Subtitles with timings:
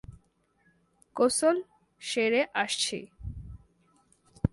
[1.15, 1.57] গোসল
[2.01, 2.99] সেরে আসছি।